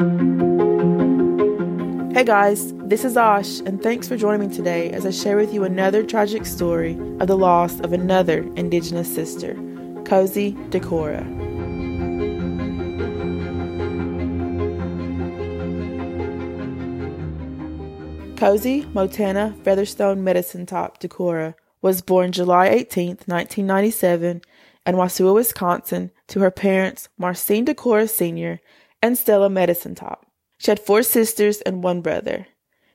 [0.00, 0.06] Hey
[2.24, 5.62] guys, this is Ash, and thanks for joining me today as I share with you
[5.64, 9.52] another tragic story of the loss of another Indigenous sister,
[10.04, 11.26] Kozee Decorah.
[18.36, 24.40] Kozee Motana Featherstone Medicine Top Decorah was born July 18, 1997,
[24.86, 28.60] in Wausau, Wisconsin, to her parents Marcine Decorah Sr.
[29.02, 30.26] and Stella Medicine Top.
[30.58, 32.46] She had four sisters and one brother.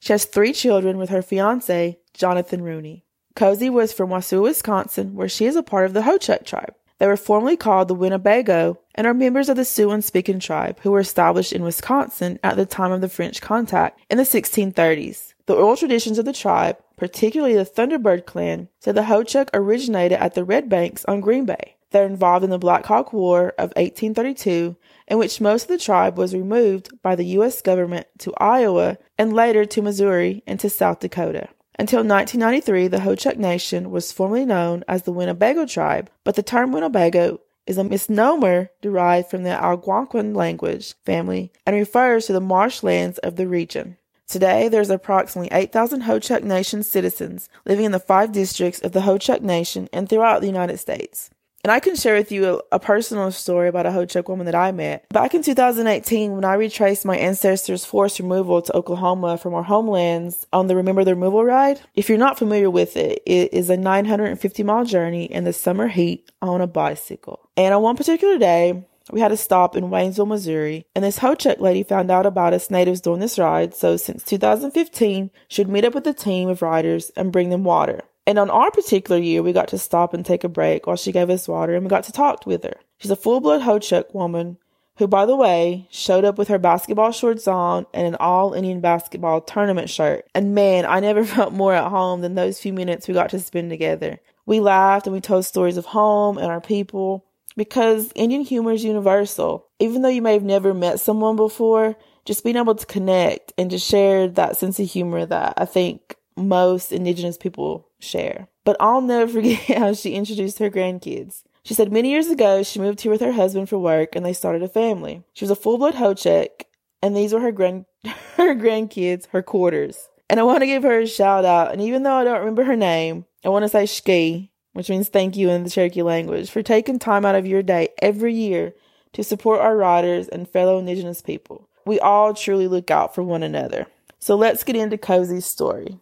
[0.00, 3.04] She has three children with her fiance, Jonathan Rooney.
[3.36, 6.74] Kozee was from Wausau, Wisconsin, where she is a part of the Ho-Chunk tribe.
[6.98, 10.90] They were formerly called the Winnebago and are members of the Siouan speaking tribe who
[10.92, 15.34] were established in Wisconsin at the time of the French contact in the 1630s.
[15.46, 20.34] The oral traditions of the tribe, particularly the Thunderbird clan, say the Ho-Chunk originated at
[20.34, 21.76] the Red Banks on Green Bay.
[21.92, 24.76] They're involved in the Black Hawk War of 1832,
[25.08, 27.60] in which most of the tribe was removed by the U.S.
[27.60, 31.48] government to Iowa and later to Missouri and to South Dakota.
[31.78, 36.72] Until 1993, the Ho-Chunk Nation was formerly known as the Winnebago tribe, but the term
[36.72, 43.18] Winnebago is a misnomer derived from the Algonquin language family and refers to the marshlands
[43.18, 43.96] of the region.
[44.26, 49.42] Today, there's approximately 8,000 Ho-Chunk Nation citizens living in the five districts of the Ho-Chunk
[49.42, 51.30] Nation and throughout the United States.
[51.64, 54.54] And I can share with you a, a, personal story about a Ho-Chunk woman that
[54.56, 55.08] I met.
[55.10, 60.44] Back in 2018, when I retraced my ancestors' forced removal to Oklahoma from our homelands
[60.52, 63.76] on the Remember the Removal ride, if you're not familiar with it, it is a
[63.76, 67.48] 950 mile journey in the summer heat on a bicycle.
[67.56, 68.82] And on one particular day,
[69.12, 72.72] we had a stop in Waynesville, Missouri, and this Ho-Chunk lady found out about us
[72.72, 76.60] natives doing this ride, so since 2015, she would meet up with a team of
[76.60, 78.02] riders and bring them water.
[78.26, 81.12] And on our particular year, we got to stop and take a break while she
[81.12, 82.76] gave us water and we got to talk with her.
[82.98, 84.58] She's a full blood Ho-Chunk woman
[84.98, 88.80] who, by the way, showed up with her basketball shorts on and an all Indian
[88.80, 90.28] basketball tournament shirt.
[90.34, 93.40] And man, I never felt more at home than those few minutes we got to
[93.40, 94.20] spend together.
[94.46, 97.24] We laughed and we told stories of home and our people
[97.56, 99.66] because Indian humor is universal.
[99.78, 103.70] Even though you may have never met someone before, just being able to connect and
[103.70, 108.48] to share that sense of humor that I think most indigenous people share.
[108.64, 111.42] But I'll never forget how she introduced her grandkids.
[111.64, 114.32] She said many years ago she moved here with her husband for work and they
[114.32, 115.22] started a family.
[115.32, 116.66] She was a full blood Ho-Chunk
[117.02, 117.86] and these were her grand
[118.36, 120.08] her grandkids, her quarters.
[120.28, 121.72] And I want to give her a shout out.
[121.72, 125.08] And even though I don't remember her name, I want to say Shki, which means
[125.08, 128.74] thank you in the Cherokee language, for taking time out of your day every year
[129.12, 131.68] to support our riders and fellow Indigenous people.
[131.84, 133.86] We all truly look out for one another.
[134.18, 135.98] So let's get into Kozee's story.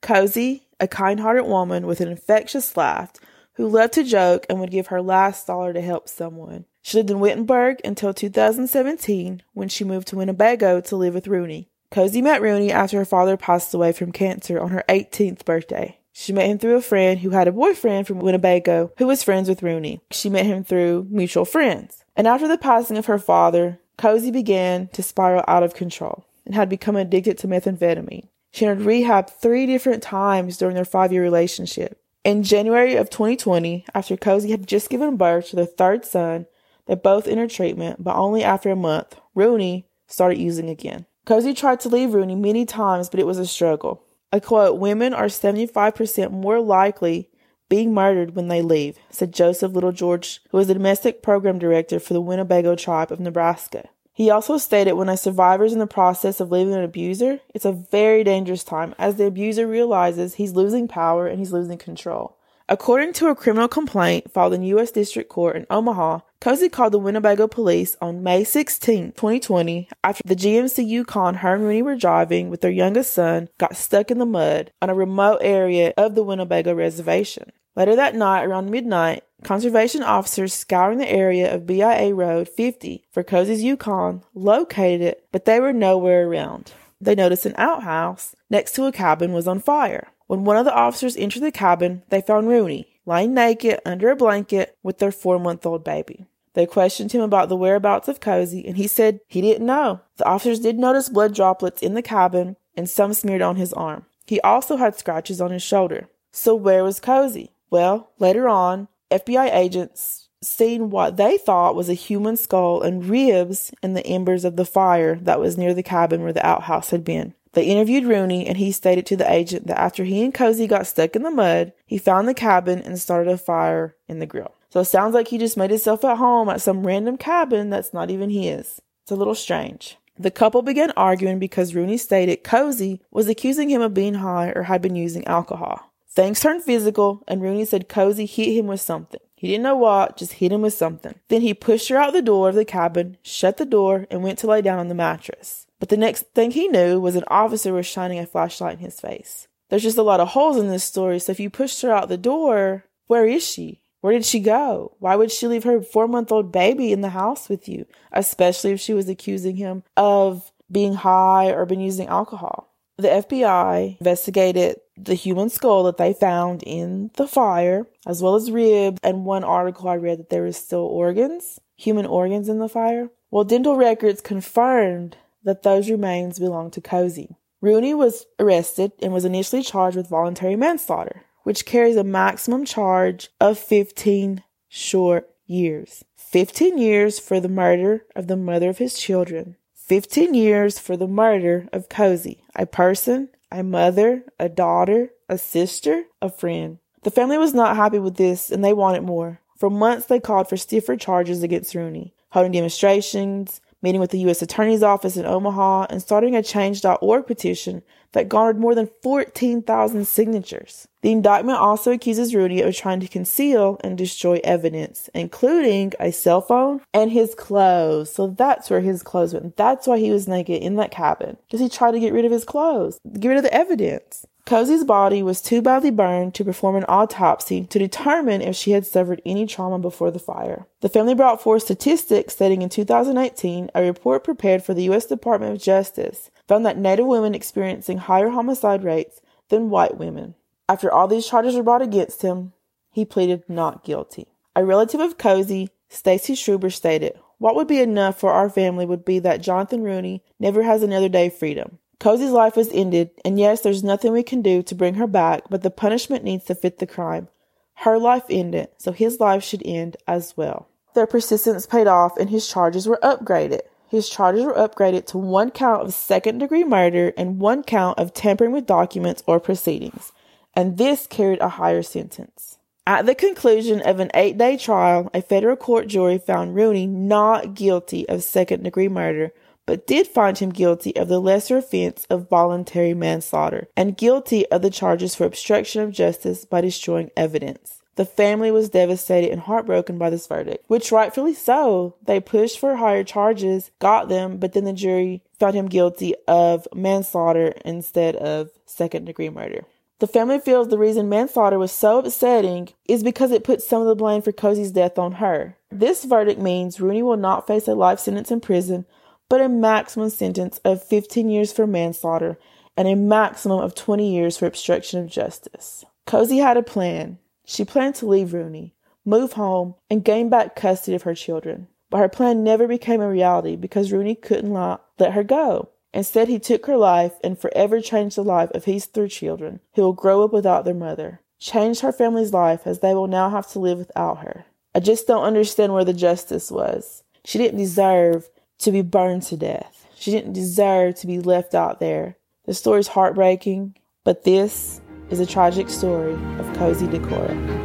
[0.00, 3.12] Kozee, a kind hearted woman with an infectious laugh
[3.54, 6.64] who loved to joke and would give her last dollar to help someone.
[6.82, 11.70] She lived in Wittenberg until 2017 when she moved to Winnebago to live with Rooney.
[11.92, 15.98] Kozee met Rooney after her father passed away from cancer on her 18th birthday.
[16.12, 19.48] She met him through a friend who had a boyfriend from Winnebago who was friends
[19.48, 20.00] with Rooney.
[20.10, 22.04] She met him through mutual friends.
[22.16, 26.56] And after the passing of her father, Kozee began to spiral out of control and
[26.56, 28.28] had become addicted to methamphetamine.
[28.52, 31.98] She entered rehab three different times during their five year relationship.
[32.22, 36.46] In January of 2020, after Kozee had just given birth to their third son,
[36.86, 41.06] they both entered treatment, but only after a month, Rooney started using again.
[41.26, 44.04] Kozee tried to leave Rooney many times, but it was a struggle.
[44.32, 47.30] I quote, Women are 75% more likely
[47.68, 51.98] being murdered when they leave, said Joseph Little George, who was the domestic program director
[51.98, 53.88] for the Winnebago tribe of Nebraska.
[54.14, 57.64] He also stated when a survivor is in the process of leaving an abuser, it's
[57.64, 62.36] a very dangerous time as the abuser realizes he's losing power and he's losing control.
[62.68, 64.90] According to a criminal complaint filed in U.S.
[64.90, 70.36] District Court in Omaha, Kozee called the Winnebago police on May 16, 2020, after the
[70.36, 74.26] GMC Yukon her and Rooney were driving with their youngest son got stuck in the
[74.26, 77.52] mud on a remote area of the Winnebago reservation.
[77.74, 83.24] Later that night, around midnight, conservation officers scouring the area of BIA Road 50 for
[83.24, 86.72] Kozee's Yukon located it, but they were nowhere around.
[87.00, 90.08] They noticed an outhouse next to a cabin was on fire.
[90.26, 94.16] When one of the officers entered the cabin, they found Rooney lying naked under a
[94.16, 96.26] blanket with their four month old baby.
[96.54, 100.00] They questioned him about the whereabouts of Kozee, and he said he didn't know.
[100.18, 104.06] The officers did notice blood droplets in the cabin and some smeared on his arm.
[104.26, 106.08] He also had scratches on his shoulder.
[106.30, 107.50] So where was Kozee?
[107.72, 113.72] Well, later on, FBI agents seen what they thought was a human skull and ribs
[113.82, 117.02] in the embers of the fire that was near the cabin where the outhouse had
[117.02, 117.32] been.
[117.54, 120.86] They interviewed Rooney, and he stated to the agent that after he and Kozee got
[120.86, 124.54] stuck in the mud, he found the cabin and started a fire in the grill.
[124.68, 127.94] So it sounds like he just made himself at home at some random cabin that's
[127.94, 128.82] not even his.
[129.02, 129.96] It's a little strange.
[130.18, 134.64] The couple began arguing because Rooney stated Kozee was accusing him of being high or
[134.64, 135.91] had been using alcohol.
[136.14, 139.20] Things turned physical, and Rooney said Kozee hit him with something.
[139.34, 141.14] He didn't know what, just hit him with something.
[141.28, 144.38] Then he pushed her out the door of the cabin, shut the door, and went
[144.40, 145.66] to lay down on the mattress.
[145.80, 149.00] But the next thing he knew was an officer was shining a flashlight in his
[149.00, 149.48] face.
[149.68, 152.08] There's just a lot of holes in this story, so if you pushed her out
[152.08, 153.80] the door, where is she?
[154.02, 154.96] Where did she go?
[154.98, 158.72] Why would she leave her four month old baby in the house with you, especially
[158.72, 162.68] if she was accusing him of being high or been using alcohol?
[162.98, 168.50] The FBI investigated the human skull that they found in the fire, as well as
[168.50, 172.68] ribs, and one article I read that there was still organs, human organs in the
[172.68, 173.10] fire.
[173.30, 177.36] Well, dental records confirmed that those remains belonged to Kozee.
[177.60, 183.30] Rooney was arrested and was initially charged with voluntary manslaughter, which carries a maximum charge
[183.40, 186.04] of 15 short years.
[186.16, 189.56] 15 years for the murder of the mother of his children.
[189.74, 196.04] 15 years for the murder of Kozee, a person, a mother, a daughter, a sister,
[196.20, 196.78] a friend.
[197.02, 199.40] The family was not happy with this and they wanted more.
[199.56, 204.42] For months, they called for stiffer charges against Rooney, holding demonstrations, meeting with the U.S.
[204.42, 207.82] Attorney's Office in Omaha, and starting a Change.org petition
[208.12, 210.86] that garnered more than 14,000 signatures.
[211.02, 216.40] The indictment also accuses Rudy of trying to conceal and destroy evidence, including a cell
[216.40, 218.12] phone and his clothes.
[218.12, 219.56] So that's where his clothes went.
[219.56, 221.38] That's why he was naked in that cabin.
[221.46, 224.24] Because he tried to get rid of his clothes, get rid of the evidence.
[224.44, 228.84] Kozee's body was too badly burned to perform an autopsy to determine if she had
[228.84, 230.66] suffered any trauma before the fire.
[230.80, 235.06] The family brought forth statistics stating in 2018 a report prepared for the U.S.
[235.06, 240.34] Department of Justice found that Native women experiencing higher homicide rates than white women.
[240.68, 242.52] After all these charges were brought against him,
[242.90, 244.26] he pleaded not guilty.
[244.56, 249.04] A relative of Kozee, Stacy Schruber, stated, What would be enough for our family would
[249.04, 251.78] be that Jonathan Rooney never has another day of freedom.
[252.02, 255.44] Kozee's life was ended, and yes, there's nothing we can do to bring her back,
[255.48, 257.28] but the punishment needs to fit the crime.
[257.74, 260.66] Her life ended, so his life should end as well.
[260.96, 263.60] Their persistence paid off, and his charges were upgraded.
[263.88, 268.12] His charges were upgraded to one count of second degree murder and one count of
[268.12, 270.10] tampering with documents or proceedings,
[270.56, 272.58] and this carried a higher sentence.
[272.84, 277.54] At the conclusion of an eight day trial, a federal court jury found Rooney not
[277.54, 279.32] guilty of second degree murder,
[279.66, 284.62] but did find him guilty of the lesser offense of voluntary manslaughter and guilty of
[284.62, 287.82] the charges for obstruction of justice by destroying evidence.
[287.94, 291.94] The family was devastated and heartbroken by this verdict, which rightfully so.
[292.02, 296.66] They pushed for higher charges, got them, but then the jury found him guilty of
[296.74, 299.64] manslaughter instead of second degree murder.
[299.98, 303.88] The family feels the reason manslaughter was so upsetting is because it puts some of
[303.88, 305.56] the blame for Kozee's death on her.
[305.70, 308.86] This verdict means Rooney will not face a life sentence in prison,
[309.32, 312.38] but a maximum sentence of 15 years for manslaughter
[312.76, 315.86] and a maximum of 20 years for obstruction of justice.
[316.06, 317.16] Kozee had a plan.
[317.46, 318.74] She planned to leave Rooney,
[319.06, 321.68] move home, and gain back custody of her children.
[321.88, 325.70] But her plan never became a reality because Rooney couldn't let her go.
[325.94, 329.80] Instead, he took her life and forever changed the life of his three children, who
[329.80, 331.22] will grow up without their mother.
[331.38, 334.44] Changed her family's life as they will now have to live without her.
[334.74, 337.02] I just don't understand where the justice was.
[337.24, 338.28] She didn't deserve
[338.62, 339.86] to be burned to death.
[339.94, 342.16] She didn't deserve to be left out there.
[342.46, 347.60] The story's heartbreaking, but this is a tragic story of Kozee Decorah.